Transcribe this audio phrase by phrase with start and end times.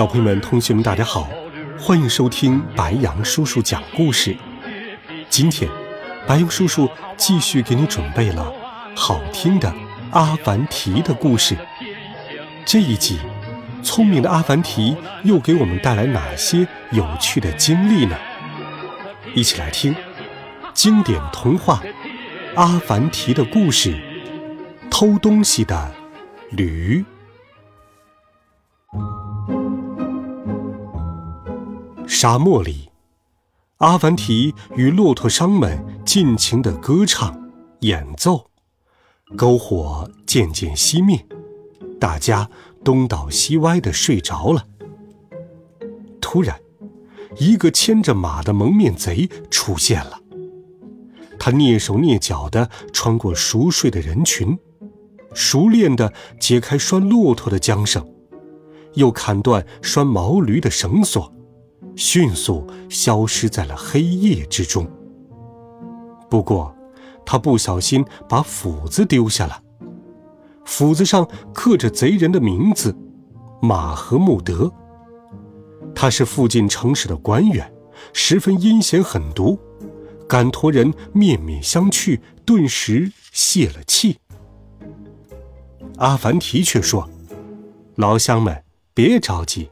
[0.00, 1.28] 小朋友们、同学们，大家好，
[1.78, 4.34] 欢迎收听白羊叔叔讲故事。
[5.28, 5.70] 今天，
[6.26, 8.50] 白羊叔叔继续给你准备了
[8.96, 9.70] 好听的
[10.12, 11.54] 阿凡提的故事。
[12.64, 13.18] 这一集，
[13.82, 18.16] 聪明的阿凡提又给我们带来哪些有趣的经历呢？
[19.34, 19.94] 一起来听
[20.72, 21.82] 经典童话
[22.58, 23.90] 《阿凡提的故事》：
[24.90, 25.92] 偷东西的
[26.52, 27.04] 驴。
[32.22, 32.90] 沙漠里，
[33.78, 38.50] 阿凡提与骆驼商们尽情地歌唱、演奏，
[39.38, 41.24] 篝火渐渐熄灭，
[41.98, 42.50] 大家
[42.84, 44.66] 东倒西歪地睡着了。
[46.20, 46.60] 突然，
[47.38, 50.20] 一个牵着马的蒙面贼出现了。
[51.38, 54.58] 他蹑手蹑脚地穿过熟睡的人群，
[55.32, 58.06] 熟练地解开拴骆驼的缰绳，
[58.92, 61.34] 又砍断拴毛驴的绳索。
[61.96, 64.86] 迅速消失在了黑夜之中。
[66.28, 66.74] 不过，
[67.26, 69.62] 他不小心把斧子丢下了，
[70.64, 72.96] 斧子上刻着贼人的名字——
[73.60, 74.72] 马和穆德。
[75.94, 77.72] 他是附近城市的官员，
[78.12, 79.58] 十分阴险狠毒，
[80.28, 84.16] 赶驼人面面相觑，顿时泄了气。
[85.98, 87.08] 阿凡提却说
[87.96, 89.68] ：“老乡们，别着急。”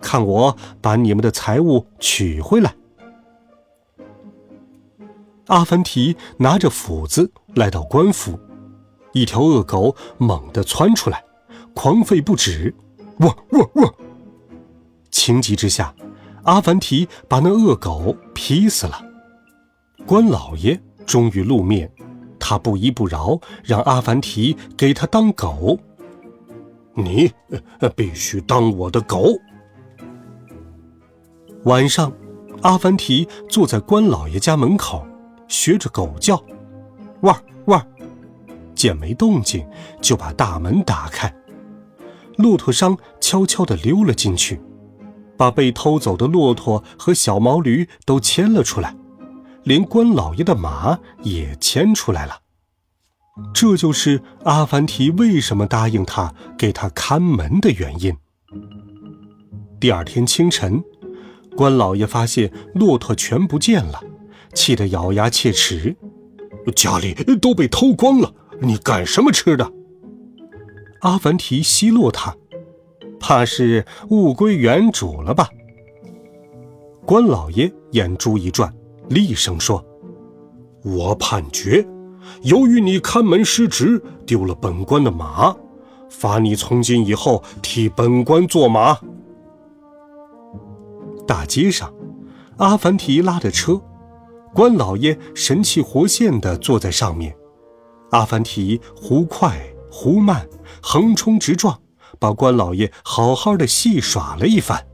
[0.00, 2.74] 看我把你们的财物取回来！
[5.46, 8.38] 阿凡提拿着斧子来到官府，
[9.12, 11.24] 一条恶狗猛地窜出来，
[11.74, 12.74] 狂吠不止，
[13.20, 13.94] 汪汪汪！
[15.10, 15.94] 情急之下，
[16.44, 19.02] 阿凡提把那恶狗劈死了。
[20.06, 21.90] 官老爷终于露面，
[22.38, 25.78] 他不依不饶，让阿凡提给他当狗。
[26.94, 27.32] 你
[27.96, 29.28] 必须当我的狗！
[31.64, 32.12] 晚上，
[32.62, 35.04] 阿凡提坐在关老爷家门口，
[35.48, 36.42] 学着狗叫，
[37.22, 37.36] 汪
[37.66, 37.84] 汪。
[38.76, 39.66] 见没动静，
[40.00, 41.34] 就把大门打开。
[42.36, 44.60] 骆驼商悄悄地溜了进去，
[45.36, 48.94] 把被偷走的骆驼和小毛驴都牵了出来，
[49.64, 52.38] 连关老爷的马也牵出来了。
[53.52, 58.16] 这就是阿凡提为什么答应他给他看门的原因。
[59.80, 60.82] 第二天清晨。
[61.58, 64.00] 关老爷发现骆驼全不见了，
[64.54, 65.96] 气得咬牙切齿
[66.76, 69.72] ：“家里都被偷光了，你干什么吃的？”
[71.02, 72.36] 阿凡提奚落他
[73.18, 75.48] ：“怕是物归原主了吧？”
[77.04, 78.72] 关老爷眼珠一转，
[79.08, 79.84] 厉声说
[80.86, 81.84] ：“我判决，
[82.42, 85.56] 由于你看门失职，丢了本官的马，
[86.08, 88.96] 罚你从今以后替本官做马。”
[91.28, 91.92] 大街上，
[92.56, 93.82] 阿凡提拉着车，
[94.54, 97.36] 关老爷神气活现地坐在上面。
[98.12, 100.48] 阿凡提忽快忽慢，
[100.82, 101.78] 横冲直撞，
[102.18, 104.86] 把关老爷好好的戏耍了一番。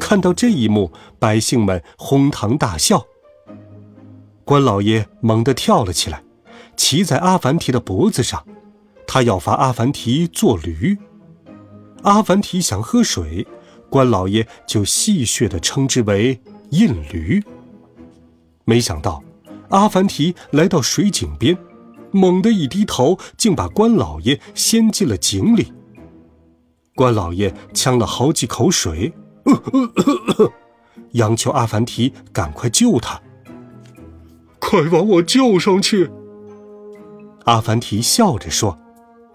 [0.00, 0.90] 看到这一幕，
[1.20, 3.06] 百姓们哄堂大笑。
[4.44, 6.24] 关老爷猛地跳了起来，
[6.76, 8.44] 骑在阿凡提的脖子上，
[9.06, 10.98] 他要罚阿凡提做驴。
[12.02, 13.46] 阿凡提想喝水。
[13.92, 16.40] 关老爷就戏谑地称之为
[16.72, 17.44] “印驴”。
[18.64, 19.22] 没想到，
[19.68, 21.58] 阿凡提来到水井边，
[22.10, 25.74] 猛地一低头，竟把关老爷掀进了井里。
[26.94, 29.12] 关老爷呛了好几口水，
[31.12, 33.20] 央求阿凡提赶快救他。
[34.58, 36.10] 快把我救上去！
[37.44, 38.78] 阿凡提笑着说：“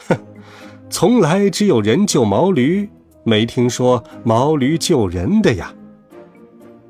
[0.09, 0.17] 哼，
[0.89, 2.89] 从来只有人救毛驴。”
[3.27, 5.75] 没听说毛驴救人的呀？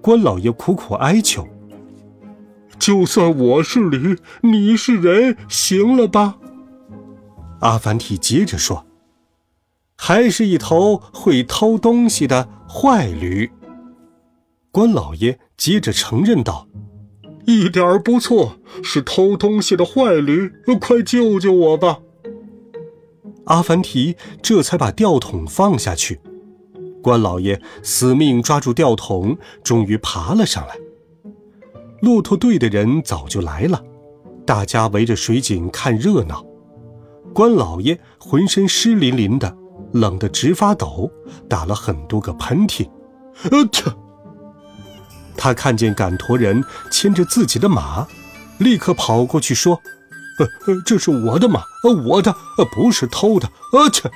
[0.01, 1.47] 关老爷苦苦哀求。
[2.77, 6.37] 就算我是驴，你是人，行了吧？
[7.61, 8.85] 阿凡提接着说
[9.97, 13.49] ：“还是一头会偷东西的坏驴。”
[14.71, 16.67] 关老爷接着承认道
[17.47, 21.97] ：“一点不错，是偷东西的坏驴，快救救我吧！”
[23.45, 26.19] 阿凡提这才把吊桶放下去，
[27.01, 30.75] 关老爷死命抓住吊桶，终于爬了上来。
[32.01, 33.83] 骆驼队的人早就来了，
[34.45, 36.45] 大家围着水井看热闹。
[37.33, 39.55] 关老爷浑身湿淋淋的，
[39.93, 41.11] 冷得直发抖，
[41.47, 42.89] 打了很多个喷嚏。
[43.51, 43.91] 呃，切！
[45.35, 48.07] 他看见赶驼人牵着自己的马，
[48.57, 49.79] 立刻跑过去说
[50.39, 54.09] ：“呃呃，这是我的马，呃，我的，呃，不是偷的。”呃，切！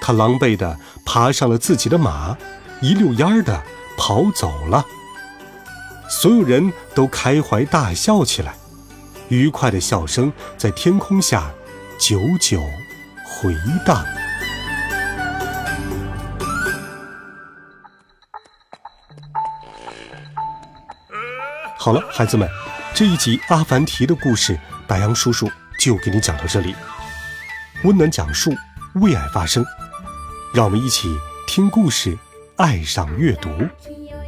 [0.00, 0.78] 他狼狈的
[1.14, 2.34] 爬上了自己的马，
[2.80, 3.62] 一溜烟儿地
[3.98, 4.82] 跑走了。
[6.08, 8.54] 所有人都开怀大笑起来，
[9.28, 11.50] 愉快的笑声在天空下
[12.00, 12.62] 久久
[13.26, 13.54] 回
[13.84, 14.02] 荡。
[21.78, 22.48] 好了，孩子们，
[22.94, 26.74] 这一集阿凡提的故事，白杨叔叔就给你讲到这里。
[27.84, 28.56] 温暖讲述，
[28.94, 29.62] 为爱发声，
[30.52, 31.08] 让我们一起
[31.46, 32.18] 听故事，
[32.56, 33.48] 爱上阅读。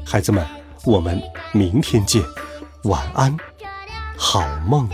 [0.06, 0.46] 孩子们，
[0.84, 1.20] 我们
[1.52, 2.22] 明天见，
[2.84, 3.36] 晚安，
[4.16, 4.88] 好梦。